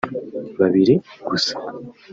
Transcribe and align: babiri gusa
babiri 0.59 0.95
gusa 1.27 1.53